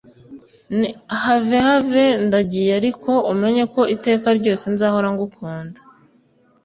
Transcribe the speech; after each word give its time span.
n 0.77 0.81
have 1.23 1.53
have 1.67 1.99
ndagiye 2.25 2.71
ariko 2.79 3.11
umenye 3.33 3.63
ko 3.73 3.81
iteka 3.95 4.27
ryose 4.39 4.65
nzahora 4.73 5.07
ngukunda 5.13 5.79